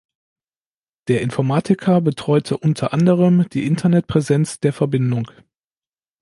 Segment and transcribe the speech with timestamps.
[1.09, 5.29] Der Informatiker betreute unter anderem die Internetpräsenz der Verbindung.